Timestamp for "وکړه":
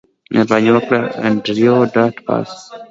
0.75-0.99